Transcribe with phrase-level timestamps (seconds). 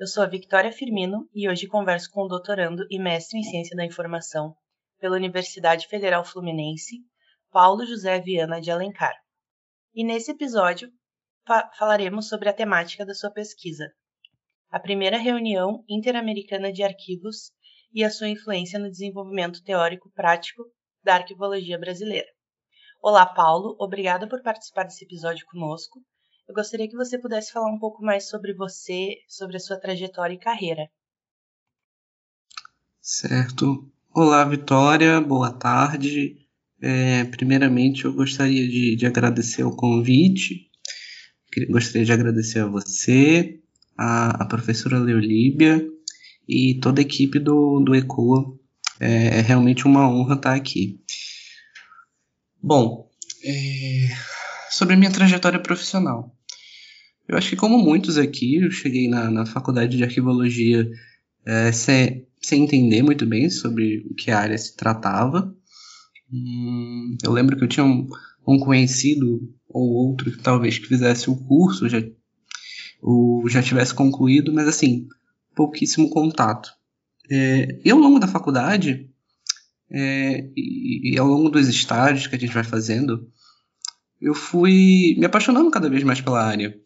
[0.00, 3.76] Eu sou a Victoria Firmino e hoje converso com o doutorando e mestre em Ciência
[3.76, 4.56] da Informação
[4.98, 6.96] pela Universidade Federal Fluminense,
[7.50, 9.12] Paulo José Viana de Alencar.
[9.92, 10.88] E nesse episódio
[11.46, 13.92] fa falaremos sobre a temática da sua pesquisa,
[14.70, 17.52] a primeira reunião interamericana de arquivos
[17.92, 20.62] e a sua influência no desenvolvimento teórico prático
[21.04, 22.28] da arquivologia brasileira.
[23.02, 26.00] Olá, Paulo, obrigada por participar desse episódio conosco.
[26.50, 30.34] Eu gostaria que você pudesse falar um pouco mais sobre você, sobre a sua trajetória
[30.34, 30.90] e carreira.
[33.00, 33.88] Certo.
[34.12, 36.44] Olá, Vitória, boa tarde.
[36.82, 40.68] É, primeiramente, eu gostaria de, de agradecer o convite.
[41.68, 43.60] Gostaria de agradecer a você,
[43.96, 45.88] a, a professora Leolíbia
[46.48, 48.58] e toda a equipe do, do ECOA.
[48.98, 51.00] É, é realmente uma honra estar aqui.
[52.60, 53.08] Bom,
[53.44, 54.08] é,
[54.68, 56.36] sobre a minha trajetória profissional.
[57.30, 60.90] Eu acho que, como muitos aqui, eu cheguei na, na faculdade de arquivologia
[61.46, 65.54] é, sem, sem entender muito bem sobre o que a área se tratava.
[66.32, 68.08] Hum, eu lembro que eu tinha um,
[68.44, 72.02] um conhecido ou outro que talvez que fizesse o curso, já,
[73.00, 75.06] ou já tivesse concluído, mas assim,
[75.54, 76.72] pouquíssimo contato.
[77.30, 79.08] É, e ao longo da faculdade,
[79.88, 83.30] é, e, e, ao longo dos estágios que a gente vai fazendo,
[84.20, 86.76] eu fui me apaixonando cada vez mais pela área.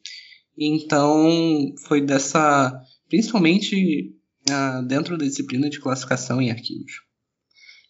[0.57, 2.81] Então, foi dessa.
[3.09, 4.15] Principalmente
[4.51, 6.93] uh, dentro da disciplina de classificação em arquivos,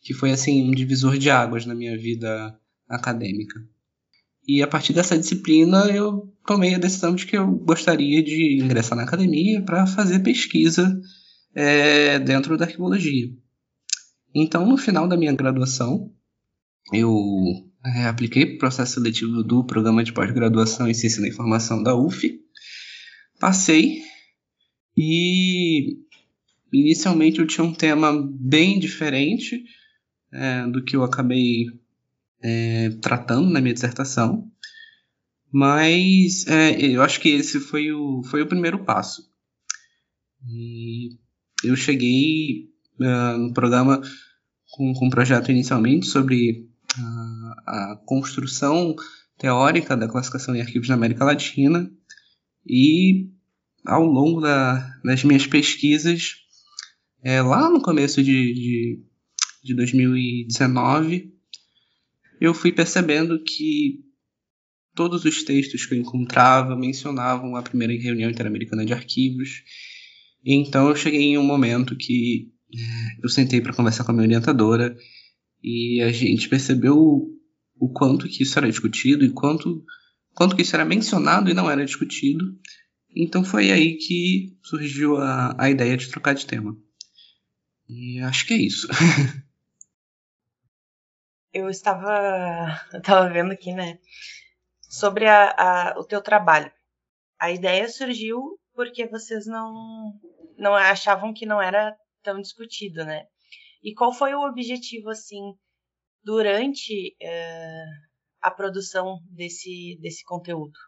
[0.03, 3.61] que foi assim um divisor de águas na minha vida acadêmica.
[4.47, 8.97] E a partir dessa disciplina eu tomei a decisão de que eu gostaria de ingressar
[8.97, 11.01] na academia para fazer pesquisa
[11.55, 13.31] é, dentro da arquivologia.
[14.35, 16.13] Então, no final da minha graduação,
[16.93, 17.15] eu
[17.85, 21.95] é, apliquei para o processo seletivo do programa de pós-graduação em Ciência da Informação da
[21.95, 22.44] UF,
[23.45, 24.03] passei
[24.97, 25.99] e
[26.73, 28.11] inicialmente eu tinha um tema
[28.41, 29.63] bem diferente
[30.33, 31.67] é, do que eu acabei
[32.43, 34.51] é, tratando na minha dissertação,
[35.53, 39.31] mas é, eu acho que esse foi o, foi o primeiro passo.
[40.49, 41.11] E
[41.63, 44.01] eu cheguei uh, no programa
[44.71, 46.67] com, com um projeto inicialmente sobre
[46.99, 48.97] uh, a construção
[49.37, 51.91] teórica da classificação em arquivos na América Latina
[52.67, 53.34] e
[53.85, 56.37] ao longo da, das minhas pesquisas,
[57.23, 59.03] é, lá no começo de, de,
[59.63, 61.33] de 2019,
[62.41, 64.01] eu fui percebendo que
[64.95, 69.63] todos os textos que eu encontrava mencionavam a primeira reunião interamericana de arquivos.
[70.45, 72.79] Então eu cheguei em um momento que é,
[73.23, 74.97] eu sentei para conversar com a minha orientadora
[75.63, 77.31] e a gente percebeu o,
[77.79, 79.83] o quanto que isso era discutido e quanto,
[80.35, 82.45] quanto que isso era mencionado e não era discutido.
[83.15, 86.77] Então foi aí que surgiu a, a ideia de trocar de tema.
[87.89, 88.89] E acho que é isso.
[91.53, 94.01] eu estava, eu estava vendo aqui, né,
[94.81, 96.73] sobre a, a, o teu trabalho.
[97.39, 100.19] A ideia surgiu porque vocês não,
[100.59, 103.27] não achavam que não era tão discutido, né?
[103.83, 105.55] E qual foi o objetivo, assim,
[106.25, 108.09] durante uh,
[108.41, 110.79] a produção desse, desse conteúdo?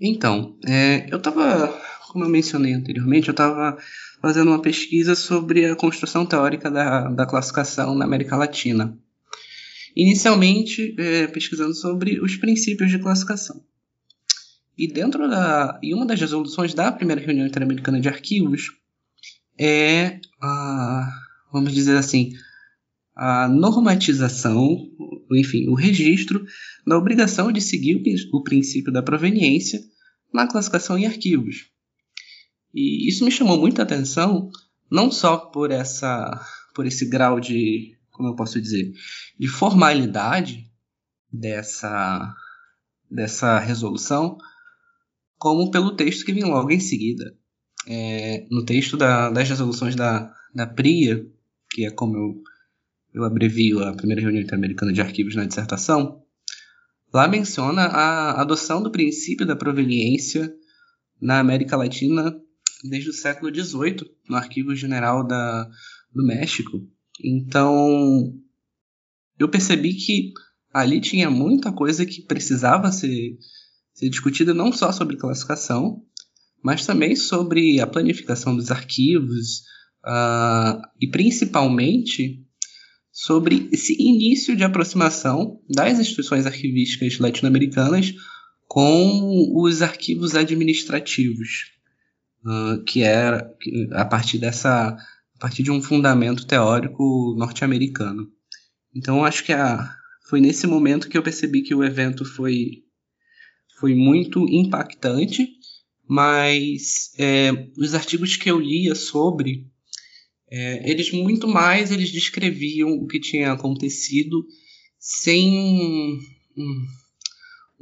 [0.00, 1.68] Então, é, eu estava,
[2.08, 3.76] como eu mencionei anteriormente, eu estava
[4.22, 8.96] fazendo uma pesquisa sobre a construção teórica da, da classificação na América Latina.
[9.94, 13.62] Inicialmente, é, pesquisando sobre os princípios de classificação.
[14.78, 18.72] E dentro da, e uma das resoluções da primeira reunião interamericana de arquivos
[19.58, 21.12] é a,
[21.52, 22.32] vamos dizer assim,
[23.14, 24.88] a normatização,
[25.36, 26.44] enfim, o registro
[26.86, 28.02] da obrigação de seguir
[28.32, 29.80] o princípio da proveniência
[30.32, 31.70] na classificação em arquivos.
[32.74, 34.50] E isso me chamou muita atenção,
[34.90, 36.40] não só por essa
[36.74, 38.92] por esse grau de, como eu posso dizer,
[39.38, 40.70] de formalidade
[41.32, 42.34] dessa
[43.10, 44.38] dessa resolução,
[45.36, 47.36] como pelo texto que vem logo em seguida.
[47.86, 51.26] É, no texto da, das resoluções da, da PRIA,
[51.70, 52.42] que é como eu,
[53.12, 56.22] eu abrevio a primeira reunião interamericana de arquivos na dissertação,
[57.12, 60.52] lá menciona a adoção do princípio da proveniência
[61.20, 62.34] na América Latina
[62.84, 65.68] desde o século XVIII, no Arquivo General da,
[66.12, 66.80] do México.
[67.22, 68.32] Então,
[69.38, 70.32] eu percebi que
[70.72, 73.36] ali tinha muita coisa que precisava ser,
[73.92, 76.02] ser discutida, não só sobre classificação,
[76.62, 79.60] mas também sobre a planificação dos arquivos
[80.04, 82.46] uh, e principalmente
[83.12, 88.14] sobre esse início de aproximação das instituições arquivísticas latino-americanas
[88.68, 91.72] com os arquivos administrativos.
[92.44, 93.54] uh, que era
[93.92, 94.96] a partir dessa
[95.34, 98.28] a partir de um fundamento teórico norte-americano.
[98.94, 99.90] Então acho que a,
[100.28, 102.84] foi nesse momento que eu percebi que o evento foi
[103.78, 105.48] foi muito impactante,
[106.06, 109.69] mas é, os artigos que eu lia sobre
[110.50, 114.44] é, eles muito mais eles descreviam o que tinha acontecido
[114.98, 116.18] sem
[116.56, 116.86] um,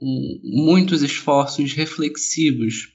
[0.00, 2.94] um, muitos esforços reflexivos,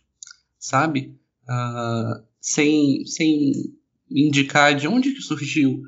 [0.60, 1.18] sabe?
[1.44, 3.52] Uh, sem, sem
[4.10, 5.82] indicar de onde que surgiu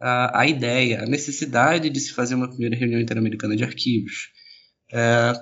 [0.00, 4.30] a, a ideia, a necessidade de se fazer uma primeira reunião interamericana de arquivos.
[4.90, 5.38] Uh,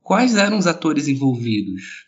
[0.00, 2.06] quais eram os atores envolvidos?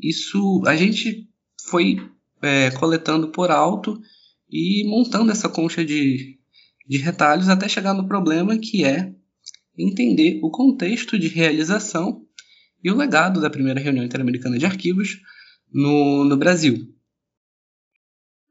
[0.00, 1.28] Isso a gente
[1.68, 1.98] foi
[2.42, 4.00] é, coletando por alto
[4.50, 6.38] e montando essa concha de,
[6.86, 9.12] de retalhos até chegar no problema que é
[9.76, 12.24] entender o contexto de realização
[12.82, 15.20] e o legado da primeira reunião interamericana de arquivos
[15.72, 16.94] no, no Brasil.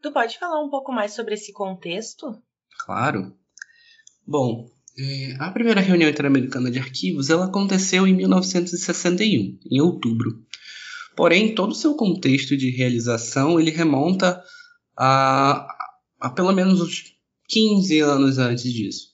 [0.01, 2.41] Tu pode falar um pouco mais sobre esse contexto?
[2.79, 3.35] Claro.
[4.25, 10.43] Bom, é, a primeira reunião interamericana de arquivos ela aconteceu em 1961, em outubro.
[11.17, 14.39] Porém, todo o seu contexto de realização ele remonta
[14.95, 15.67] a,
[16.21, 17.05] a pelo menos uns
[17.49, 19.07] 15 anos antes disso.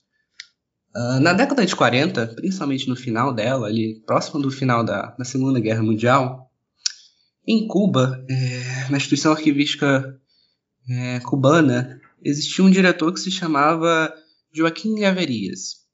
[0.94, 5.24] Uh, na década de 40, principalmente no final dela, ali próximo do final da, da
[5.24, 6.52] Segunda Guerra Mundial,
[7.48, 10.20] em Cuba, é, na instituição arquivística
[10.90, 14.14] é, cubana, existia um diretor que se chamava
[14.54, 15.86] Joaquim Averias.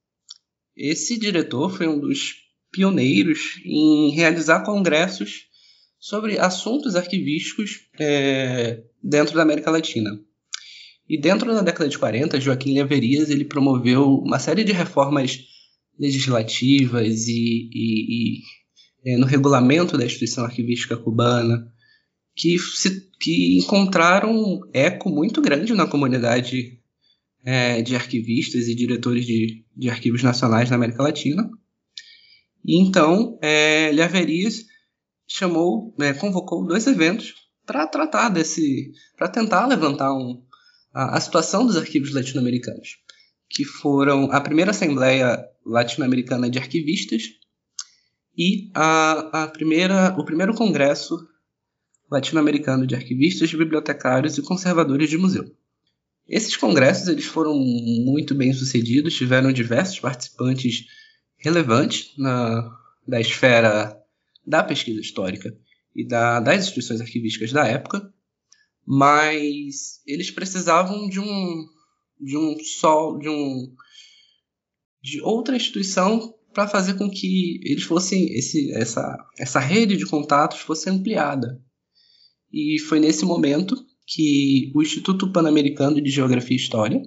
[0.76, 2.34] Esse diretor foi um dos
[2.72, 5.49] pioneiros em realizar congressos
[6.00, 10.18] sobre assuntos arquivísticos é, dentro da América Latina.
[11.06, 15.38] E dentro da década de 40, Joaquim Leverias ele promoveu uma série de reformas
[15.98, 18.42] legislativas e, e, e
[19.04, 21.70] é, no regulamento da instituição arquivística cubana,
[22.34, 26.78] que, se, que encontraram eco muito grande na comunidade
[27.44, 31.50] é, de arquivistas e diretores de, de arquivos nacionais na América Latina.
[32.64, 34.69] E então, é, Lhaverias
[35.30, 37.34] chamou, né, convocou dois eventos
[37.64, 40.42] para tratar desse, para tentar levantar um,
[40.92, 42.96] a, a situação dos arquivos latino-americanos,
[43.48, 47.22] que foram a primeira Assembleia Latino-Americana de Arquivistas
[48.36, 51.16] e a, a primeira, o primeiro Congresso
[52.10, 55.44] Latino-Americano de Arquivistas, Bibliotecários e Conservadores de Museu.
[56.28, 60.86] Esses congressos eles foram muito bem sucedidos, tiveram diversos participantes
[61.36, 62.68] relevantes na,
[63.06, 63.99] da esfera
[64.46, 65.56] da pesquisa histórica
[65.94, 68.12] e da, das instituições arquivísticas da época,
[68.86, 71.66] mas eles precisavam de um
[72.20, 73.74] de um só de um
[75.02, 80.60] de outra instituição para fazer com que eles fossem esse essa essa rede de contatos
[80.60, 81.60] fosse ampliada.
[82.52, 83.76] E foi nesse momento
[84.06, 87.00] que o Instituto Pan-Americano de Geografia e História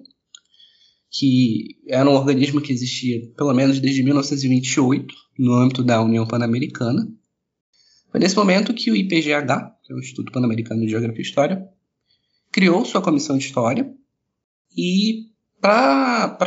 [1.14, 7.08] que era um organismo que existia pelo menos desde 1928 no âmbito da União Pan-Americana
[8.14, 11.68] foi nesse momento que o IPGH, que é o Instituto Pan-Americano de Geografia e História,
[12.52, 13.92] criou sua comissão de história
[14.78, 16.38] e para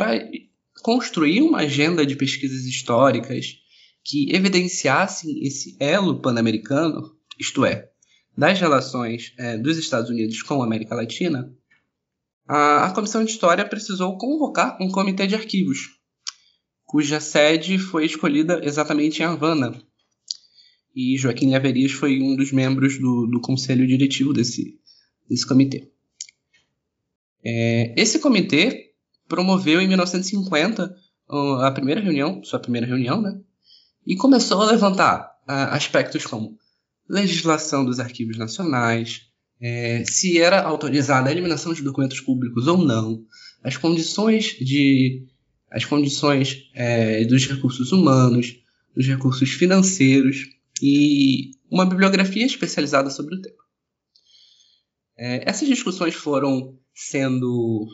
[0.81, 3.57] construir uma agenda de pesquisas históricas
[4.01, 7.89] que evidenciassem esse elo pan-americano, isto é,
[8.37, 11.53] das relações é, dos Estados Unidos com a América Latina,
[12.47, 15.99] a, a Comissão de História precisou convocar um comitê de arquivos,
[16.85, 19.85] cuja sede foi escolhida exatamente em Havana,
[20.97, 24.79] e Joaquim Lhaverias foi um dos membros do, do conselho diretivo desse,
[25.29, 25.91] desse comitê.
[27.45, 28.93] É, esse comitê
[29.27, 30.97] promoveu em 1950
[31.61, 33.39] a primeira reunião, sua primeira reunião, né?
[34.07, 36.57] E começou a levantar aspectos como
[37.07, 39.27] legislação dos arquivos nacionais,
[39.61, 43.23] é, se era autorizada a eliminação de documentos públicos ou não,
[43.63, 45.27] as condições de
[45.69, 48.55] as condições é, dos recursos humanos,
[48.95, 53.63] dos recursos financeiros e uma bibliografia especializada sobre o tema.
[55.17, 57.87] É, essas discussões foram sendo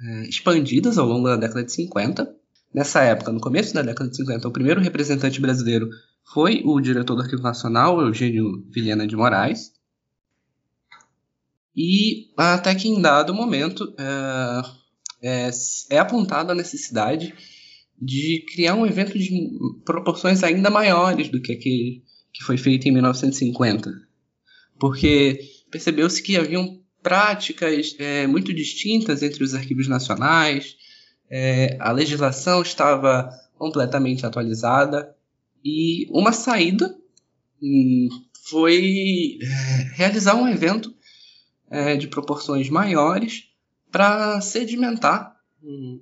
[0.00, 2.34] é, expandidas ao longo da década de 50.
[2.72, 5.88] Nessa época, no começo da década de 50, o primeiro representante brasileiro
[6.32, 9.72] foi o diretor do Arquivo Nacional, Eugênio Vilhena de Moraes.
[11.74, 14.62] E até que em dado momento é,
[15.22, 15.50] é,
[15.90, 17.34] é apontada a necessidade
[18.00, 19.50] de criar um evento de
[19.84, 22.02] proporções ainda maiores do que aquele
[22.32, 23.90] que foi feito em 1950.
[24.78, 25.40] Porque
[25.70, 30.76] percebeu-se que haviam práticas é, muito distintas entre os arquivos nacionais,
[31.30, 35.14] é, a legislação estava completamente atualizada
[35.64, 36.96] e uma saída
[37.60, 38.08] hum,
[38.48, 39.46] foi é,
[39.94, 40.94] realizar um evento
[41.70, 43.50] é, de proporções maiores
[43.90, 46.00] para sedimentar um,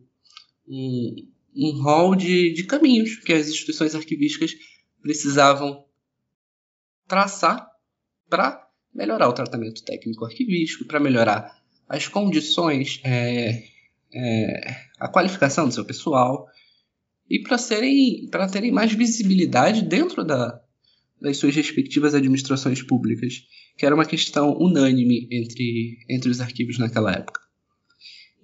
[1.56, 4.52] um rol de, de caminhos que as instituições arquivísticas
[5.00, 5.84] precisavam
[7.06, 7.66] traçar
[8.28, 11.56] para melhorar o tratamento técnico arquivístico, para melhorar
[11.88, 13.62] as condições, é,
[14.12, 16.46] é, a qualificação do seu pessoal
[17.28, 20.60] e para terem mais visibilidade dentro da,
[21.20, 23.46] das suas respectivas administrações públicas,
[23.76, 27.46] que era uma questão unânime entre, entre os arquivos naquela época.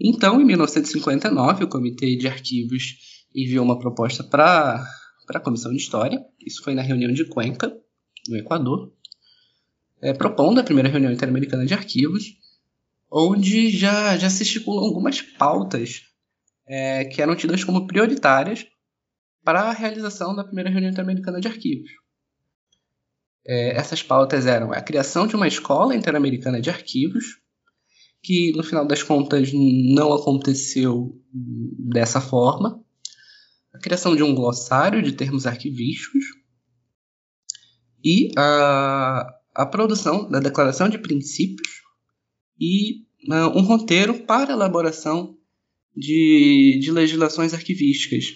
[0.04, 4.84] Então, em 1959, o Comitê de Arquivos enviou uma proposta para
[5.28, 7.72] a Comissão de História, isso foi na reunião de Cuenca,
[8.28, 8.92] no Equador,
[10.00, 12.36] é, propondo a primeira reunião interamericana de arquivos,
[13.08, 16.02] onde já, já se estipulam algumas pautas
[16.66, 18.66] é, que eram tidas como prioritárias
[19.44, 21.90] para a realização da primeira reunião interamericana de arquivos.
[23.46, 27.41] É, essas pautas eram a criação de uma escola interamericana de arquivos,
[28.22, 32.82] que no final das contas não aconteceu dessa forma,
[33.74, 36.24] a criação de um glossário de termos arquivísticos
[38.04, 41.82] e a, a produção da declaração de princípios
[42.60, 45.36] e uh, um roteiro para elaboração
[45.96, 48.26] de, de legislações arquivísticas,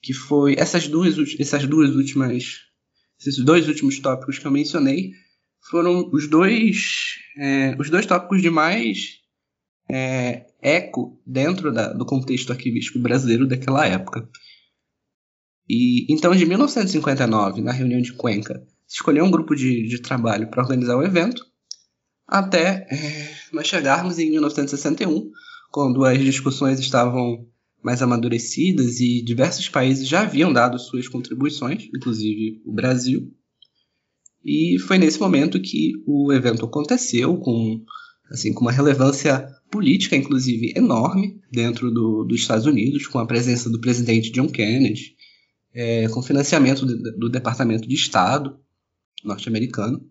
[0.00, 2.68] que foi essas duas, essas duas últimas
[3.20, 5.10] esses dois últimos tópicos que eu mencionei
[5.68, 9.18] foram os dois, é, os dois tópicos de mais
[9.88, 14.28] é, eco dentro da, do contexto arquivístico brasileiro daquela época.
[15.68, 20.48] E então, de 1959, na reunião de Cuenca, se escolheu um grupo de, de trabalho
[20.48, 21.46] para organizar o evento,
[22.26, 25.30] até é, nós chegarmos em 1961,
[25.70, 27.46] quando as discussões estavam
[27.82, 33.32] mais amadurecidas e diversos países já haviam dado suas contribuições, inclusive o Brasil.
[34.44, 37.82] E foi nesse momento que o evento aconteceu com
[38.30, 43.70] assim com uma relevância política, inclusive enorme dentro do, dos Estados Unidos, com a presença
[43.70, 45.14] do presidente John Kennedy,
[45.74, 48.58] é, com financiamento do, do Departamento de Estado
[49.24, 50.04] norte-americano.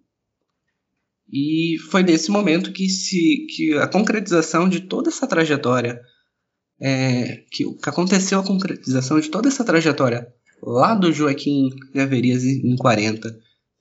[1.31, 6.01] E foi nesse momento que, se, que a concretização de toda essa trajetória
[6.79, 10.27] é, que, que aconteceu a concretização de toda essa trajetória
[10.61, 13.37] lá do Joaquim Gaverias em 40,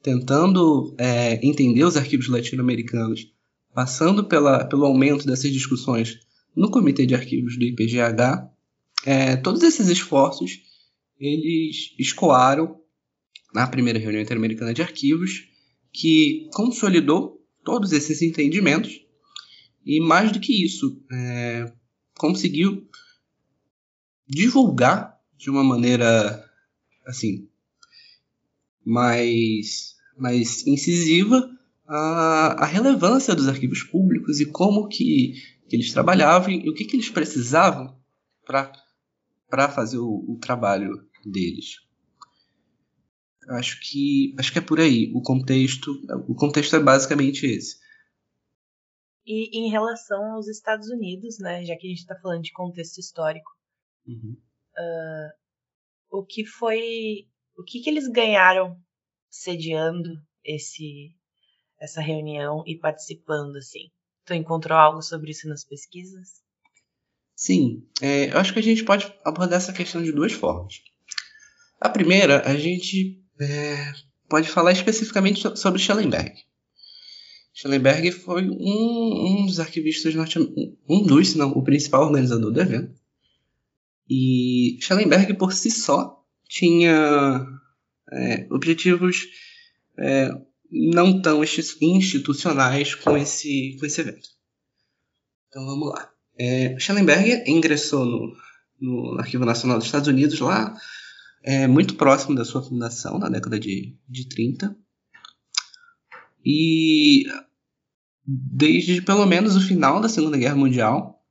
[0.07, 3.29] tentando é, entender os arquivos latino-americanos,
[3.75, 6.21] passando pela, pelo aumento dessas discussões
[6.55, 8.49] no Comitê de Arquivos do IPGH,
[9.05, 10.63] é, todos esses esforços
[11.19, 12.81] eles escoaram
[13.53, 15.49] na primeira reunião interamericana de arquivos,
[15.93, 19.05] que consolidou todos esses entendimentos
[19.85, 21.73] e mais do que isso, é,
[22.17, 22.89] conseguiu
[24.25, 26.49] divulgar de uma maneira
[27.05, 27.49] assim
[28.87, 31.51] mais, mais incisiva
[31.87, 35.35] a, a relevância dos arquivos públicos e como que,
[35.69, 37.97] que eles trabalhavam e o que, que eles precisavam
[38.45, 41.77] para fazer o, o trabalho deles.
[43.49, 45.93] Acho que acho que é por aí o contexto.
[46.29, 47.79] O contexto é basicamente esse.
[49.25, 52.99] E em relação aos Estados Unidos, né, já que a gente está falando de contexto
[52.99, 53.51] histórico,
[54.07, 54.37] uhum.
[54.79, 57.27] uh, o que foi,
[57.59, 58.81] o que, que eles ganharam
[59.31, 60.11] sediando
[60.45, 61.15] esse
[61.79, 63.91] essa reunião e participando assim?
[64.25, 66.43] Tu encontrou algo sobre isso nas pesquisas?
[67.35, 70.81] Sim, é, eu acho que a gente pode abordar essa questão de duas formas.
[71.79, 73.93] A primeira, a gente é,
[74.29, 76.33] pode falar especificamente sobre Schellenberg.
[77.53, 82.61] Schellenberg foi um, um dos arquivistas norte-americanos, um dos, se não o principal organizador do
[82.61, 82.95] evento.
[84.09, 87.47] E Schellenberg, por si só, tinha
[88.13, 89.27] é, objetivos
[89.99, 90.31] é,
[90.71, 94.29] não tão institucionais com esse, com esse evento.
[95.49, 96.11] Então vamos lá.
[96.39, 98.37] É, Schellenberg ingressou no,
[98.81, 100.77] no Arquivo Nacional dos Estados Unidos lá,
[101.43, 104.77] é, muito próximo da sua fundação, na década de, de 30.
[106.45, 107.25] E
[108.25, 111.25] desde pelo menos o final da Segunda Guerra Mundial,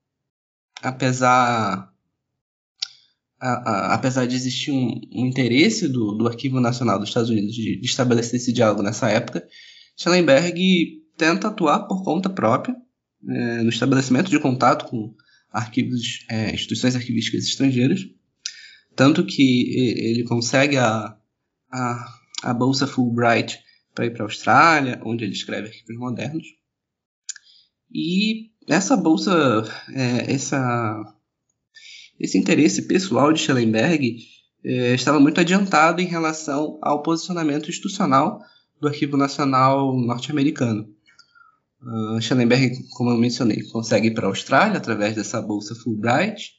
[0.81, 1.93] apesar
[3.45, 7.53] a, a, apesar de existir um, um interesse do, do, Arquivo Nacional dos Estados Unidos
[7.53, 9.47] de, de, estabelecer esse diálogo nessa época,
[9.95, 12.75] Schellenberg tenta atuar por conta própria
[13.27, 15.13] é, no estabelecimento de contato com
[15.51, 18.01] arquivos, é, instituições arquivísticas estrangeiras,
[18.95, 21.15] tanto que ele consegue a,
[21.71, 22.05] a,
[22.43, 23.59] a bolsa Fulbright
[23.93, 26.45] para ir para a Austrália, onde ele escreve arquivos modernos.
[27.93, 31.14] E essa bolsa, é, essa,
[32.19, 34.17] esse interesse pessoal de Schellenberg
[34.63, 38.45] é, estava muito adiantado em relação ao posicionamento institucional do
[38.79, 40.87] do Arquivo Nacional norte-americano.
[41.81, 46.53] Uh, Schellenberg, como eu mencionei, consegue ir para a Austrália através dessa bolsa Fulbright.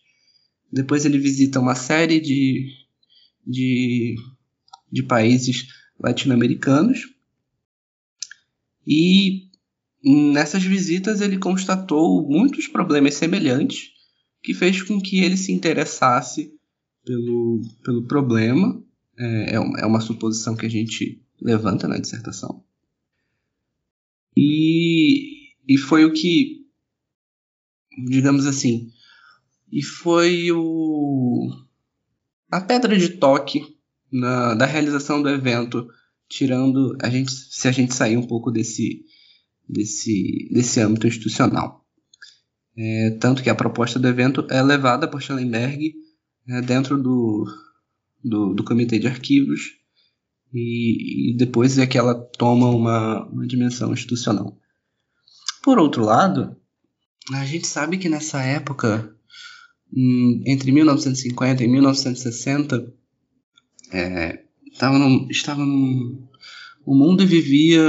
[0.73, 2.69] Depois ele visita uma série de,
[3.47, 4.17] de,
[4.91, 7.01] de países latino-americanos.
[8.87, 9.49] E
[10.05, 13.91] nessas visitas ele constatou muitos problemas semelhantes
[14.47, 16.55] que fez com que ele se interessasse
[17.05, 18.81] pelo, pelo problema.
[19.19, 22.63] É, é, é uma suposição que a gente levanta na dissertação.
[24.37, 26.65] E, e foi o que,
[28.07, 28.93] digamos assim,
[29.73, 31.51] e foi o,
[32.49, 33.77] a pedra de toque
[34.13, 35.89] na, da realização do evento,
[36.29, 39.05] tirando a gente, se a gente sair um pouco desse,
[39.69, 41.86] desse, desse âmbito institucional.
[42.79, 45.95] É, tanto que a proposta do evento é levada por Schellenberg
[46.49, 47.47] é, dentro do,
[48.23, 49.73] do, do, comitê de arquivos
[50.53, 54.59] e, e, depois é que ela toma uma, uma dimensão institucional.
[55.63, 56.55] Por outro lado,
[57.33, 59.11] a gente sabe que nessa época,
[59.93, 62.93] hum, entre 1950 e 1960,
[63.93, 64.99] é, estava
[65.31, 67.83] estava o mundo vivia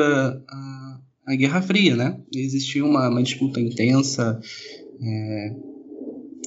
[0.49, 2.19] a, a Guerra Fria, né?
[2.33, 4.41] Existia uma, uma disputa intensa
[5.01, 5.55] é,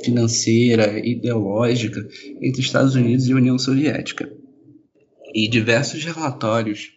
[0.05, 2.07] financeira, ideológica
[2.41, 4.31] entre Estados Unidos e União Soviética.
[5.35, 6.93] E diversos relatórios,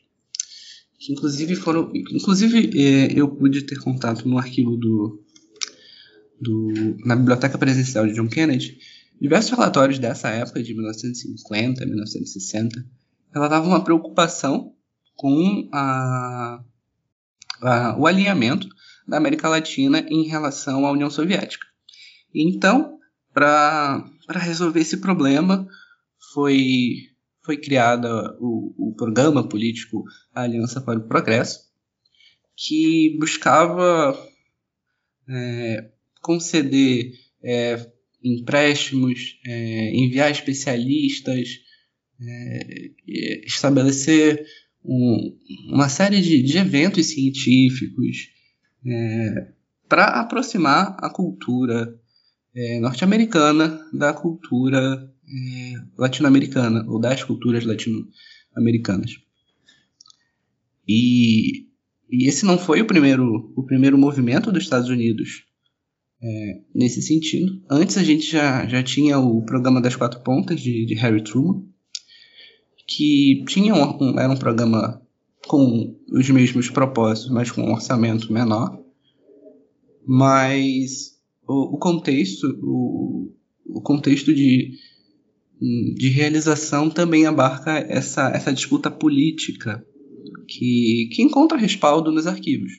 [0.98, 1.92] que inclusive foram.
[1.94, 5.24] Inclusive, é, eu pude ter contato no arquivo do,
[6.42, 6.98] do.
[7.06, 8.80] na Biblioteca Presencial de John Kennedy,
[9.22, 12.84] diversos relatórios dessa época, de 1950, 1960,
[13.32, 14.74] relatavam uma preocupação
[15.16, 16.64] com a,
[17.62, 18.68] a, o alinhamento
[19.08, 21.66] da América Latina em relação à União Soviética.
[22.34, 22.98] Então,
[23.34, 25.68] para resolver esse problema,
[26.34, 27.10] foi,
[27.44, 31.60] foi criada o, o programa político Aliança para o Progresso,
[32.56, 34.18] que buscava
[35.30, 35.89] é,
[36.22, 37.12] conceder
[37.44, 37.92] é,
[38.24, 41.50] empréstimos, é, enviar especialistas,
[42.22, 42.92] é,
[43.46, 44.46] estabelecer
[44.84, 45.38] um,
[45.72, 48.30] uma série de, de eventos científicos,
[48.86, 49.54] é,
[49.88, 52.00] para aproximar a cultura
[52.56, 59.12] é, norte-americana da cultura é, latino-americana, ou das culturas latino-americanas.
[60.88, 61.67] E,
[62.10, 65.46] e, esse não foi o primeiro, o primeiro movimento dos Estados Unidos
[66.22, 67.62] é, nesse sentido.
[67.69, 71.65] Antes a gente já, já tinha o programa das quatro pontas de, de Harry Truman,
[72.88, 75.02] que tinha um, um, era um programa
[75.47, 78.79] com os mesmos propósitos, mas com um orçamento menor.
[80.06, 83.34] Mas o, o contexto, o,
[83.65, 84.77] o contexto de,
[85.95, 89.86] de realização também abarca essa, essa disputa política
[90.47, 92.71] que, que encontra respaldo nos arquivos.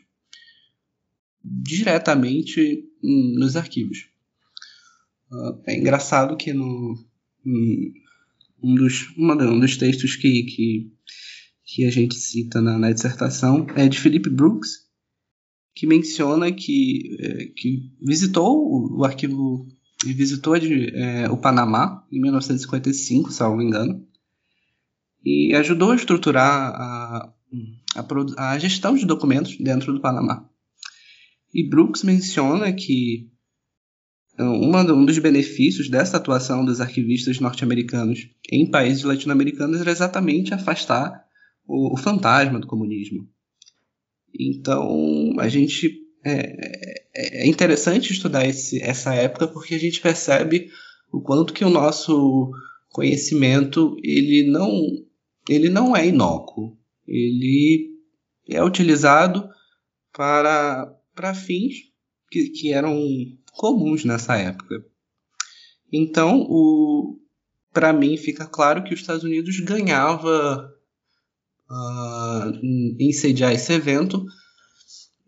[1.42, 4.08] Diretamente nos arquivos.
[5.30, 6.96] Ah, é engraçado que no,
[8.62, 10.92] um, dos, um dos textos que, que
[11.74, 14.84] que a gente cita na, na dissertação é de Philip Brooks,
[15.74, 19.66] que menciona que, é, que visitou o, arquivo
[20.06, 24.06] visitou de, é, o Panamá em 1955, se não me engano,
[25.24, 27.32] e ajudou a estruturar a,
[27.96, 30.48] a, a, gestão de documentos dentro do Panamá.
[31.52, 33.32] E Brooks menciona que
[34.38, 41.23] uma, um dos benefícios dessa atuação dos arquivistas norte-americanos em países latino-americanos era exatamente afastar
[41.66, 43.28] o, o fantasma do comunismo.
[44.38, 50.70] Então, a gente é, é, é interessante estudar esse, essa época porque a gente percebe
[51.12, 52.50] o quanto que o nosso
[52.88, 54.70] conhecimento ele não
[55.48, 57.90] ele não é inócuo ele
[58.48, 59.48] é utilizado
[60.12, 61.74] para para fins
[62.30, 62.98] que, que eram
[63.52, 64.84] comuns nessa época
[65.92, 67.20] então o
[67.72, 70.73] para mim fica claro que os Estados Unidos ganhava
[71.74, 72.60] uh,
[72.98, 74.24] em sediar esse evento,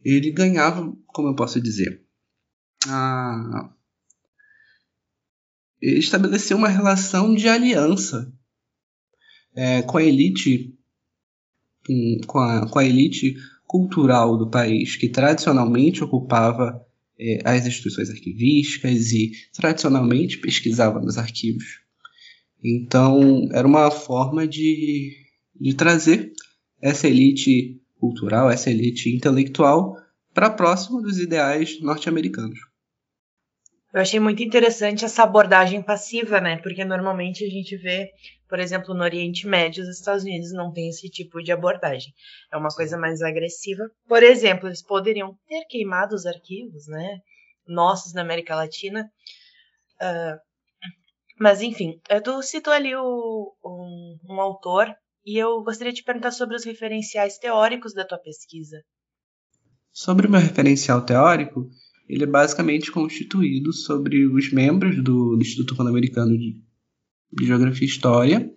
[0.05, 2.03] ele ganhava, como eu posso dizer,
[5.81, 8.33] ele estabeleceu uma relação de aliança
[9.55, 10.73] é, com a elite
[12.27, 16.85] com a, com a elite cultural do país que tradicionalmente ocupava
[17.19, 21.81] é, as instituições arquivísticas e tradicionalmente pesquisava nos arquivos.
[22.63, 25.26] Então, era uma forma de
[25.61, 26.33] de trazer
[26.81, 29.97] essa elite cultural, essa elite intelectual
[30.35, 32.59] para próximo dos ideais norte-americanos.
[33.95, 36.59] Eu achei muito interessante essa abordagem passiva, né?
[36.59, 38.11] Porque normalmente a gente vê
[38.49, 42.13] Por exemplo, no Oriente Médio, os Estados Unidos não têm esse tipo de abordagem.
[42.53, 43.91] É uma coisa mais agressiva.
[44.07, 47.21] Por exemplo, eles poderiam ter queimado os arquivos, né?
[47.67, 49.11] Nossos na América Latina.
[50.01, 50.39] Uh,
[51.41, 54.95] mas, enfim, tu citou ali o, um, um autor
[55.27, 58.81] e eu gostaria de perguntar sobre os referenciais teóricos da tua pesquisa.
[59.93, 61.69] Sobre o meu referencial teórico,
[62.09, 66.63] ele é basicamente constituído sobre os membros do, do Instituto Pan-Americano de,
[67.43, 68.55] Geografia e História,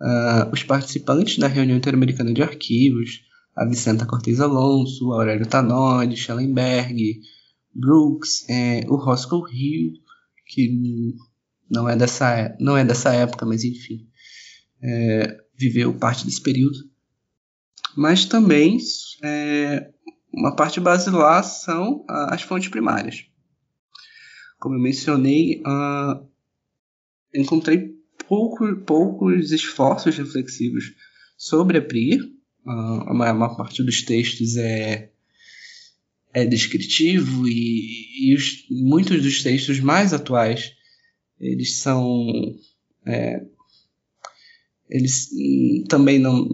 [0.00, 3.22] uh, os participantes da reunião interamericana de arquivos,
[3.56, 7.20] a Vicenta Cortez Alonso, Aurélio Tanodi, Schellenberg,
[7.74, 9.92] Brooks, é, o Roscoe Hill,
[10.46, 11.14] que
[11.70, 14.06] não é dessa, não é dessa época, mas enfim.
[14.82, 16.78] É, viveu parte desse período.
[17.96, 18.78] Mas também
[19.22, 19.90] é,
[20.32, 23.24] uma parte basilar são as fontes primárias.
[24.58, 26.26] Como eu mencionei, uh,
[27.34, 27.94] encontrei
[28.28, 30.94] pouco, poucos esforços reflexivos
[31.36, 32.18] sobre a PRIA.
[32.64, 35.10] Uh, a maior parte dos textos é,
[36.32, 40.72] é descritivo e, e os, muitos dos textos mais atuais
[41.38, 42.26] eles são
[43.06, 43.44] é,
[44.88, 46.48] eles hum, também não,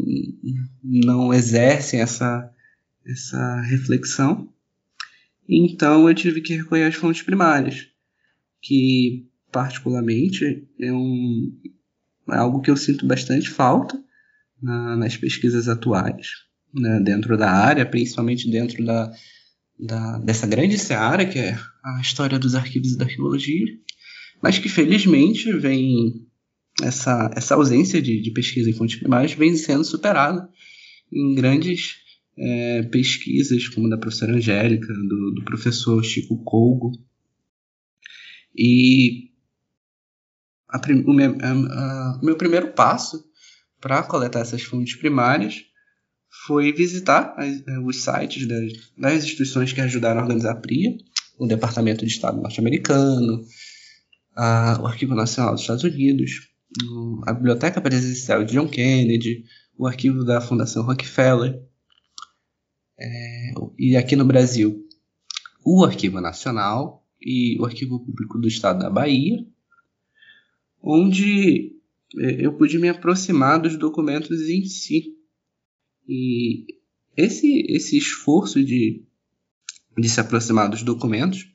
[0.82, 2.50] não exercem essa,
[3.06, 4.48] essa reflexão.
[5.48, 7.88] Então eu tive que recorrer às fontes primárias,
[8.60, 11.52] que particularmente é, um,
[12.30, 14.02] é algo que eu sinto bastante falta
[14.62, 16.28] na, nas pesquisas atuais,
[16.72, 19.12] né, dentro da área, principalmente dentro da,
[19.78, 23.66] da, dessa grande seara que é a história dos arquivos e da arqueologia,
[24.40, 26.26] mas que felizmente vem
[26.82, 30.48] essa, essa ausência de, de pesquisa em fontes primárias vem sendo superada
[31.10, 31.96] em grandes
[32.36, 36.92] é, pesquisas, como da professora Angélica, do, do professor Chico Colgo.
[38.56, 39.30] E
[40.68, 43.24] a, o, meu, a, a, o meu primeiro passo
[43.80, 45.64] para coletar essas fontes primárias
[46.46, 50.96] foi visitar as, é, os sites das, das, instituições que ajudaram a organizar a PRIA,
[51.38, 53.44] o Departamento de Estado norte-americano,
[54.80, 56.51] o Arquivo Nacional dos Estados Unidos,
[57.26, 59.44] a Biblioteca Presidencial de John Kennedy,
[59.76, 61.62] o arquivo da Fundação Rockefeller,
[62.98, 64.86] é, e aqui no Brasil,
[65.64, 69.44] o Arquivo Nacional e o Arquivo Público do Estado da Bahia,
[70.80, 71.76] onde
[72.18, 75.16] é, eu pude me aproximar dos documentos em si.
[76.08, 76.66] E
[77.16, 79.04] esse, esse esforço de,
[79.96, 81.50] de se aproximar dos documentos,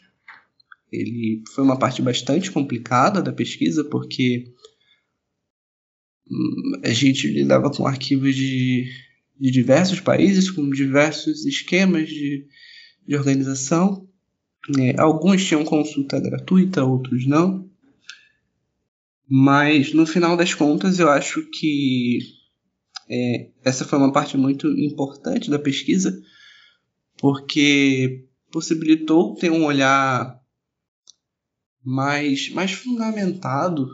[0.91, 4.53] ele foi uma parte bastante complicada da pesquisa, porque
[6.83, 8.89] a gente lidava com arquivos de,
[9.39, 12.45] de diversos países, com diversos esquemas de,
[13.07, 14.07] de organização.
[14.79, 17.69] É, alguns tinham consulta gratuita, outros não.
[19.29, 22.19] Mas no final das contas, eu acho que
[23.09, 26.21] é, essa foi uma parte muito importante da pesquisa,
[27.17, 30.41] porque possibilitou ter um olhar
[31.83, 33.87] mais, mais fundamentado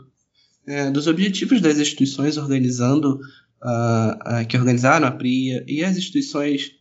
[0.66, 3.20] é, dos objetivos das instituições organizando
[3.62, 6.78] uh, uh, que organizaram a PRIA e as instituições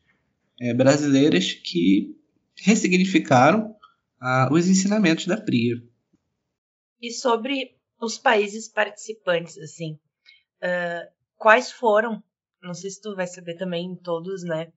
[0.59, 2.15] é, brasileiras que
[2.57, 3.75] ressignificaram
[4.21, 5.83] uh, os ensinamentos da PRIA.
[7.01, 9.99] E sobre os países participantes, assim,
[11.37, 12.23] quais foram?
[12.61, 14.71] Não sei se tu vai saber também todos, né?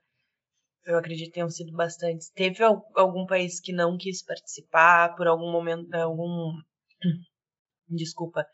[0.85, 2.31] Eu acredito tenham sido bastantes.
[2.31, 6.53] Teve algum país que não quis participar por algum momento, algum
[7.89, 8.45] desculpa,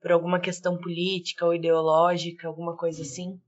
[0.00, 3.38] por alguma questão política ou ideológica, alguma coisa assim?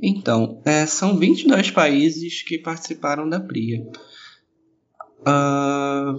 [0.00, 3.84] Então, é, são 22 países que participaram da PRIA.
[5.20, 6.16] Uh,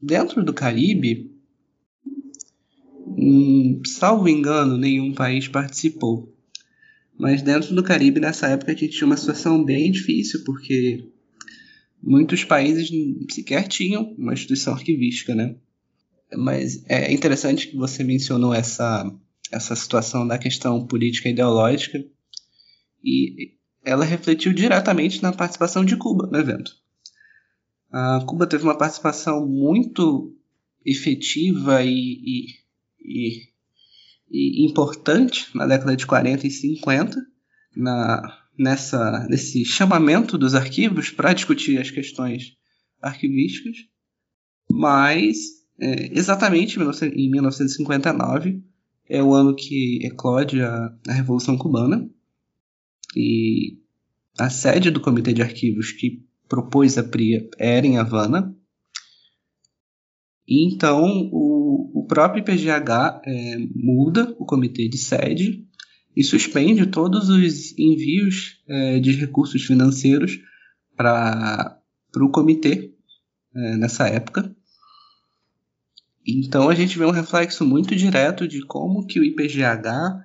[0.00, 1.30] dentro do Caribe,
[3.06, 6.34] hum, salvo engano, nenhum país participou.
[7.18, 11.04] Mas dentro do Caribe, nessa época, a gente tinha uma situação bem difícil, porque
[12.02, 12.88] muitos países
[13.30, 15.56] sequer tinham uma instituição arquivística, né?
[16.36, 19.10] Mas é interessante que você mencionou essa,
[19.50, 22.04] essa situação da questão política e ideológica
[23.02, 26.72] e ela refletiu diretamente na participação de Cuba no evento.
[27.90, 30.36] A Cuba teve uma participação muito
[30.84, 32.46] efetiva e, e,
[33.00, 33.42] e,
[34.30, 37.16] e importante na década de 40 e 50
[37.74, 42.56] na, nessa, nesse chamamento dos arquivos para discutir as questões
[43.00, 43.76] arquivísticas,
[44.70, 45.36] mas
[45.80, 48.62] é, exatamente em 1959
[49.08, 52.08] é o ano que eclode a, a Revolução Cubana
[53.16, 53.78] e
[54.38, 58.54] a sede do Comitê de Arquivos que propôs a PRIA era em Havana.
[60.46, 65.66] E então o, o, o próprio IPGH é, muda o comitê de sede
[66.16, 70.38] e suspende todos os envios é, de recursos financeiros
[70.96, 71.80] para
[72.16, 72.92] o comitê
[73.54, 74.54] é, nessa época.
[76.30, 80.22] Então a gente vê um reflexo muito direto de como que o IPGH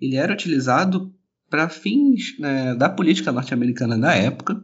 [0.00, 1.14] ele era utilizado
[1.50, 4.58] para fins né, da política norte-americana da época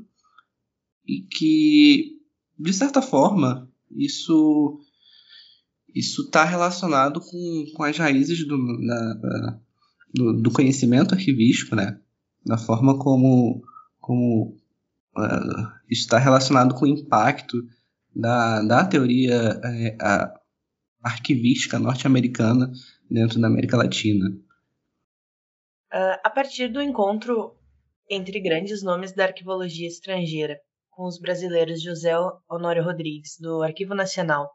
[1.07, 2.16] e que
[2.59, 4.81] de certa forma isso
[5.95, 9.61] isso está relacionado com, com as raízes do, na,
[10.14, 11.99] do, do, conhecimento arquivístico, né?
[12.47, 13.61] Da forma como,
[13.99, 14.57] como
[15.16, 17.57] uh, isso está relacionado com o impacto
[18.14, 19.97] da, da teoria é,
[21.03, 22.71] arquivística norte-americana
[23.11, 24.29] dentro da América Latina.
[25.93, 27.57] Uh, a partir do encontro
[28.09, 30.59] entre grandes nomes da arquivologia estrangeira,
[30.91, 32.13] com os brasileiros José
[32.49, 34.51] Honório Rodrigues, do Arquivo Nacional,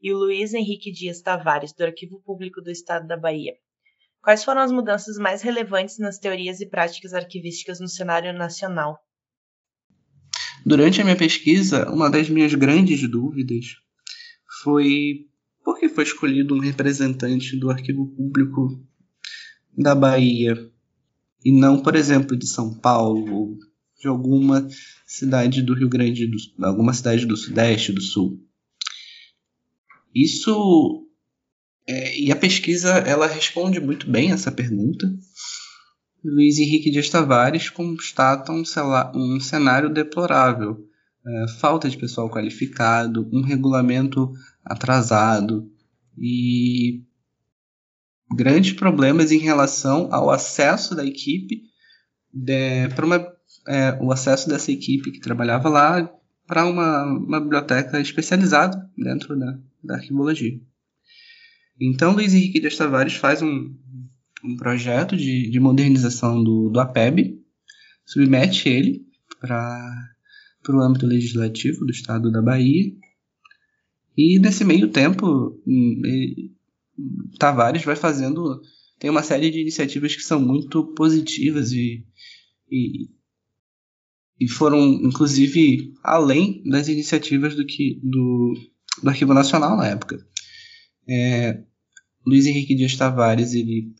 [0.00, 3.54] e o Luiz Henrique Dias Tavares, do Arquivo Público do Estado da Bahia.
[4.20, 8.98] Quais foram as mudanças mais relevantes nas teorias e práticas arquivísticas no cenário nacional?
[10.64, 13.76] Durante a minha pesquisa, uma das minhas grandes dúvidas
[14.62, 15.26] foi
[15.64, 18.80] por que foi escolhido um representante do Arquivo Público
[19.76, 20.70] da Bahia
[21.44, 23.58] e não, por exemplo, de São Paulo ou
[23.98, 24.68] de alguma
[25.06, 28.40] cidade do Rio Grande do Sul, alguma cidade do Sudeste, do Sul.
[30.14, 31.06] Isso
[31.86, 35.12] é, e a pesquisa ela responde muito bem essa pergunta.
[36.24, 38.62] Luiz Henrique Dias Tavares constata um,
[39.14, 40.78] um cenário deplorável,
[41.26, 44.32] é, falta de pessoal qualificado, um regulamento
[44.64, 45.70] atrasado
[46.16, 47.04] e
[48.34, 51.62] grandes problemas em relação ao acesso da equipe
[52.94, 53.32] para uma
[53.68, 56.10] é, o acesso dessa equipe que trabalhava lá
[56.46, 60.00] para uma, uma, biblioteca especializada dentro da, da.
[61.80, 63.74] Então, Luiz Henrique de Tavares faz um,
[64.44, 67.40] um projeto de, de modernização do, do APEB,
[68.04, 69.06] submete ele
[69.40, 70.08] para
[70.68, 72.92] o âmbito legislativo do estado da Bahia,
[74.16, 76.02] e nesse meio tempo, hum,
[77.38, 78.60] Tavares vai fazendo.
[78.98, 82.04] Tem uma série de iniciativas que são muito positivas e,
[82.70, 83.08] e,
[84.38, 88.54] e foram, inclusive, além das iniciativas do, que, do,
[89.02, 90.24] do Arquivo Nacional na época.
[91.08, 91.64] É,
[92.24, 93.92] Luiz Henrique Dias Tavares ele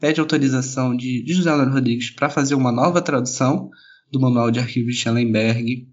[0.00, 3.68] pede autorização de, de José Leonardo Rodrigues para fazer uma nova tradução
[4.10, 5.88] do Manual de Arquivos de Schellenberg.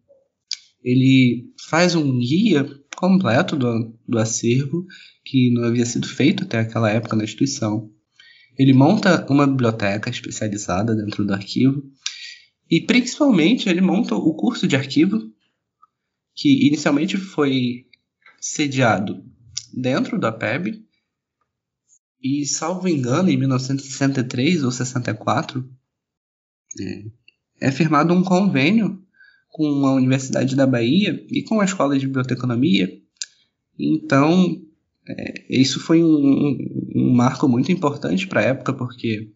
[0.83, 2.65] Ele faz um guia
[3.03, 4.85] completo do, do acervo
[5.25, 7.91] que não havia sido feito até aquela época na instituição.
[8.57, 11.83] Ele monta uma biblioteca especializada dentro do arquivo
[12.71, 15.19] e, principalmente, ele monta o curso de arquivo,
[16.33, 17.87] que inicialmente foi
[18.39, 19.21] sediado
[19.73, 20.81] dentro da PEB
[22.21, 25.69] e, salvo engano, em 1963 ou 64,
[26.79, 29.02] é, é firmado um convênio
[29.53, 32.91] com a Universidade da Bahia e com a Escola de Biblioteconomia.
[33.79, 34.59] Então,
[35.07, 36.57] é, isso foi um,
[36.95, 39.31] um, marco muito importante para a época, porque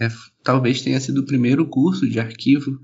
[0.00, 0.08] é,
[0.42, 2.80] talvez tenha sido o primeiro curso de arquivo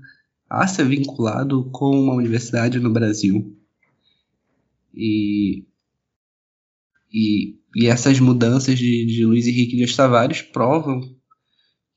[0.47, 3.57] a ser vinculado com uma universidade no Brasil.
[4.93, 5.65] E,
[7.11, 11.01] e, e essas mudanças de, de Luiz Henrique de Tavares provam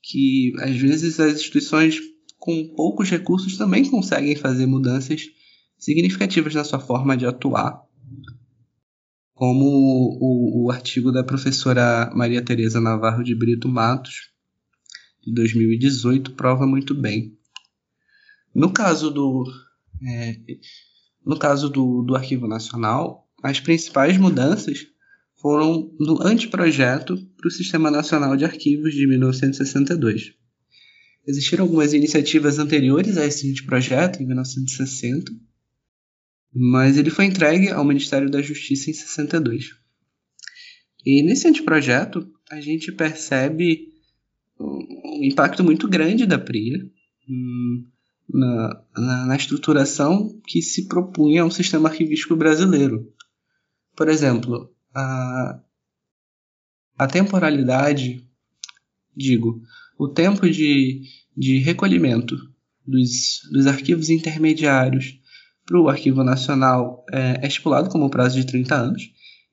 [0.02, 2.00] que, às vezes, as instituições
[2.48, 5.26] com poucos recursos também conseguem fazer mudanças
[5.76, 7.82] significativas na sua forma de atuar
[9.34, 9.66] como
[10.18, 14.30] o, o artigo da professora Maria Tereza Navarro de Brito Matos,
[15.22, 17.36] de 2018, prova muito bem.
[18.54, 19.44] No caso do,
[20.02, 20.40] é,
[21.26, 24.86] no caso do, do Arquivo Nacional, as principais mudanças
[25.34, 30.38] foram no anteprojeto para o Sistema Nacional de Arquivos de 1962.
[31.28, 35.30] Existiram algumas iniciativas anteriores a esse anteprojeto, em 1960,
[36.54, 39.76] mas ele foi entregue ao Ministério da Justiça em 62.
[41.04, 43.92] E nesse anteprojeto, a gente percebe
[44.58, 46.78] um impacto muito grande da PRIA
[47.28, 47.84] hum,
[48.26, 53.12] na, na, na estruturação que se propunha ao sistema arquivístico brasileiro.
[53.94, 55.60] Por exemplo, a,
[56.96, 58.26] a temporalidade,
[59.14, 59.62] digo,
[59.98, 61.02] o tempo de,
[61.38, 62.36] de recolhimento
[62.84, 65.20] dos, dos arquivos intermediários
[65.64, 69.02] para o Arquivo Nacional é, é, estipulado como prazo de 30 anos.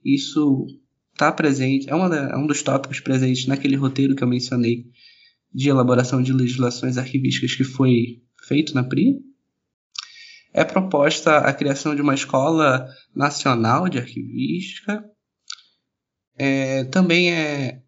[0.04, 0.66] Isso
[1.14, 4.86] está presente, é, é um dos tópicos presentes naquele roteiro que eu mencionei
[5.54, 9.20] de elaboração de legislações arquivísticas que foi feito na PRI.
[10.52, 15.04] É proposta a criação de uma escola nacional de arquivística
[16.38, 17.82] é, também é,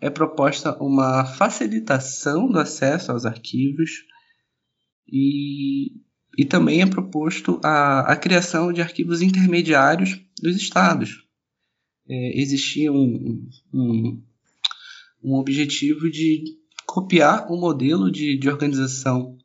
[0.00, 4.04] é proposta uma facilitação do acesso aos arquivos
[5.06, 5.92] e,
[6.36, 11.24] e também é proposto a, a criação de arquivos intermediários dos estados.
[12.08, 14.22] É, existia um, um,
[15.22, 16.44] um objetivo de
[16.86, 19.36] copiar o um modelo de, de organização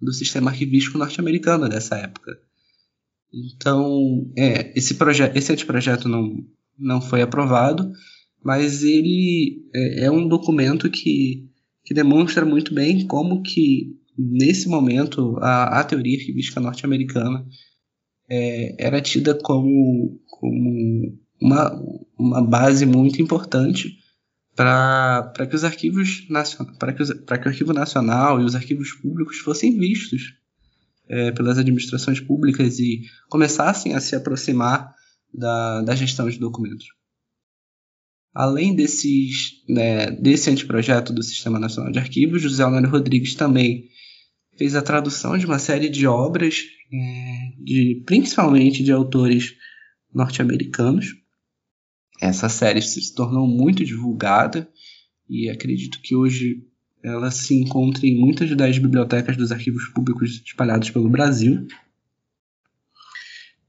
[0.00, 2.38] do sistema arquivístico norte-americano dessa época.
[3.32, 4.96] Então, é, esse,
[5.34, 6.46] esse anteprojeto não,
[6.78, 7.92] não foi aprovado,
[8.44, 11.48] mas ele é, é, um documento que,
[11.82, 17.46] que demonstra muito bem como que, nesse momento, a, a teoria arquivística norte-americana
[18.28, 21.82] é, era tida como, como uma,
[22.18, 23.96] uma base muito importante
[24.54, 26.28] para que os arquivos
[26.78, 30.34] para que, que o arquivo nacional e os arquivos públicos fossem vistos
[31.08, 34.94] é, pelas administrações públicas e começassem a se aproximar
[35.32, 36.86] da, da gestão de documentos.
[38.34, 43.88] Além desses, né, desse anteprojeto do Sistema Nacional de Arquivos, José Honório Rodrigues também
[44.58, 49.54] fez a tradução de uma série de obras, é, de, principalmente de autores
[50.12, 51.14] norte-americanos,
[52.20, 54.68] essa série se tornou muito divulgada
[55.28, 56.62] e acredito que hoje
[57.02, 61.66] ela se encontra em muitas das bibliotecas dos arquivos públicos espalhados pelo Brasil.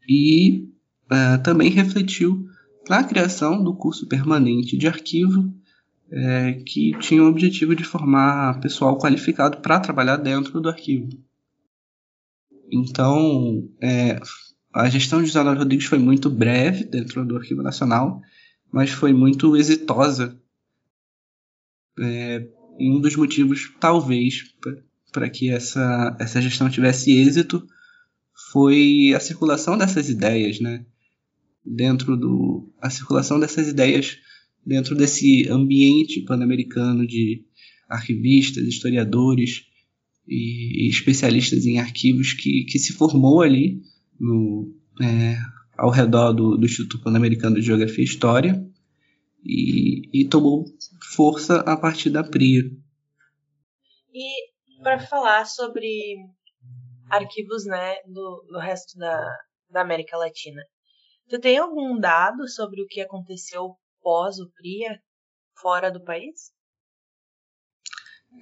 [0.07, 0.69] E
[1.11, 2.45] uh, também refletiu
[2.89, 5.53] na criação do curso permanente de arquivo,
[6.11, 11.09] é, que tinha o objetivo de formar pessoal qualificado para trabalhar dentro do arquivo.
[12.71, 14.19] Então, é,
[14.73, 18.21] a gestão de José Rodrigues foi muito breve dentro do Arquivo Nacional,
[18.71, 20.39] mas foi muito exitosa.
[21.99, 22.47] É,
[22.79, 24.53] um dos motivos, talvez,
[25.11, 27.65] para que essa, essa gestão tivesse êxito
[28.51, 30.85] foi a circulação dessas ideias, né?
[31.65, 32.71] Dentro do.
[32.79, 34.17] a circulação dessas ideias
[34.65, 37.45] dentro desse ambiente pan-americano de
[37.87, 39.67] arquivistas, historiadores
[40.27, 43.81] e, e, especialistas em arquivos que, que se formou ali
[44.19, 45.37] no, é,
[45.77, 48.65] ao redor do, do Instituto Pan-Americano de Geografia e História
[49.43, 50.65] e, e tomou
[51.15, 52.63] força a partir da PRIA.
[54.11, 56.15] E para falar sobre
[57.09, 59.37] arquivos né, do, do resto da,
[59.69, 60.63] da América Latina,
[61.29, 64.99] tu tem algum dado sobre o que aconteceu pós o PRIA
[65.59, 66.53] fora do país?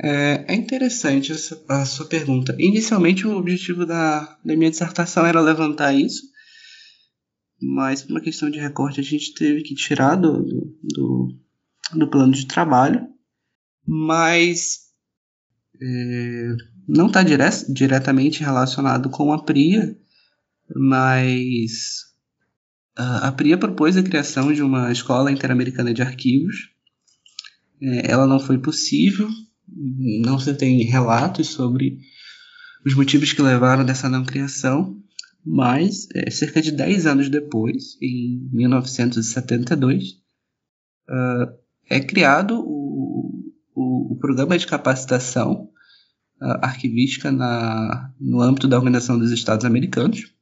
[0.02, 2.56] É, é interessante essa, a sua pergunta.
[2.60, 6.24] Inicialmente, o objetivo da, da minha dissertação era levantar isso,
[7.62, 10.44] mas por uma questão de recorte a gente teve que tirar do,
[10.82, 11.40] do,
[11.94, 13.08] do plano de trabalho,
[13.86, 14.80] mas
[15.82, 16.56] é,
[16.88, 19.96] não está dire diretamente relacionado com a PRIA,
[20.76, 22.13] mas
[22.96, 26.70] a, PRIA propôs a criação de uma escola interamericana de arquivos.
[27.82, 29.28] É, ela não foi possível,
[29.68, 32.00] não se tem relatos sobre
[32.86, 35.02] os motivos que levaram dessa não criação,
[35.46, 40.14] mas, é, cerca de 10 anos depois, em 1972,
[41.10, 41.54] uh,
[41.90, 45.70] é criado o, o, o, programa de capacitação
[46.42, 50.33] uh, arquivística na, no âmbito da Organização dos Estados Americanos,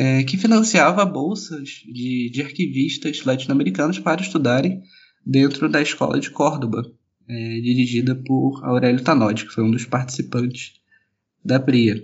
[0.00, 4.82] é, que financiava bolsas de, de arquivistas latino-americanos para estudarem
[5.26, 6.90] dentro da Escola de Córdoba,
[7.28, 10.80] é, dirigida por Aurélio Tanodi, que foi um dos participantes
[11.44, 12.02] da PRIA.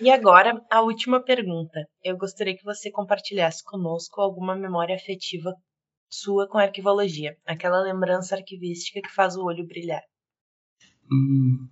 [0.00, 1.86] E agora, a última pergunta.
[2.02, 5.54] Eu gostaria que você compartilhasse conosco alguma memória afetiva
[6.08, 10.02] sua com a arquivologia, aquela lembrança arquivística que faz o olho brilhar.
[11.12, 11.68] Hum.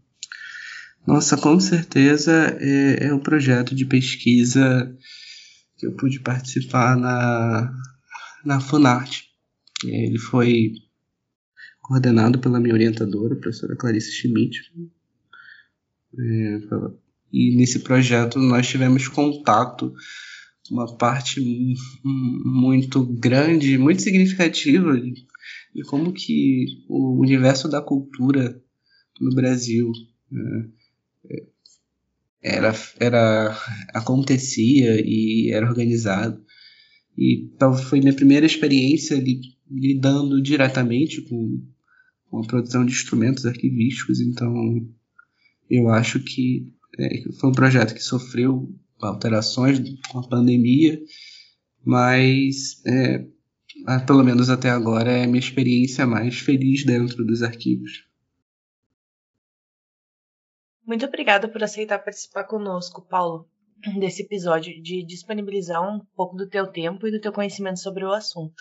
[1.06, 4.94] Nossa, com certeza é, é um projeto de pesquisa
[5.78, 7.72] que eu pude participar na,
[8.44, 9.24] na Funarte.
[9.84, 10.74] Ele foi
[11.80, 14.60] coordenado pela minha orientadora, a professora Clarice Schmidt.
[16.18, 16.60] É,
[17.32, 19.94] e nesse projeto nós tivemos contato
[20.68, 21.40] com uma parte
[22.44, 28.60] muito grande, muito significativa de como que o universo da cultura
[29.20, 29.90] no Brasil
[30.30, 30.68] né,
[32.42, 33.56] era, era
[33.92, 36.42] acontecia e era organizado.
[37.16, 39.22] E então, foi minha primeira experiência
[39.70, 41.62] lidando diretamente com,
[42.30, 44.54] com a produção de instrumentos arquivísticos, então
[45.68, 51.00] eu acho que é, foi um projeto que sofreu alterações com a pandemia,
[51.84, 53.26] mas é,
[54.06, 58.09] pelo menos até agora é a minha experiência mais feliz dentro dos arquivos.
[60.90, 63.48] Muito obrigada por aceitar participar conosco, Paulo.
[64.00, 68.12] desse episódio de disponibilizar um pouco do teu tempo e do teu conhecimento sobre o
[68.12, 68.60] assunto.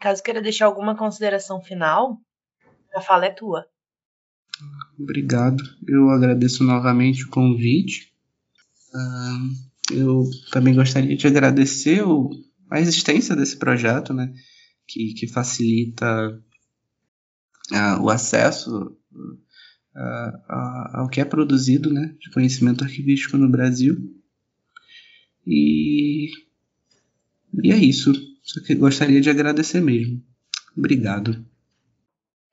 [0.00, 2.20] Caso queira deixar alguma consideração final,
[2.92, 3.64] a fala é tua.
[4.98, 5.62] Obrigado.
[5.86, 8.12] Eu agradeço novamente o convite.
[9.92, 12.02] Eu também gostaria de agradecer
[12.68, 14.34] a existência desse projeto, né,
[14.88, 16.30] que, que facilita
[17.70, 18.98] uh, o acesso
[20.94, 23.96] ao que é produzido né, de conhecimento arquivístico no Brasil.
[25.46, 26.30] E,
[27.62, 28.12] e é isso.
[28.42, 30.22] Só que gostaria de agradecer mesmo.
[30.76, 31.44] Obrigado.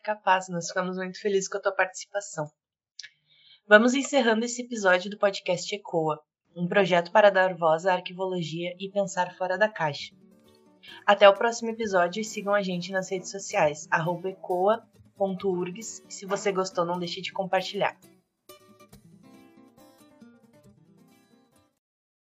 [0.03, 2.49] Capaz, nós ficamos muito felizes com a tua participação.
[3.67, 6.19] Vamos encerrando esse episódio do podcast ECOA,
[6.55, 10.15] um projeto para dar voz à arquivologia e pensar fora da caixa.
[11.05, 13.87] Até o próximo episódio e sigam a gente nas redes sociais,
[15.17, 16.03] ecoa.urgs.
[16.07, 17.97] Se você gostou, não deixe de compartilhar.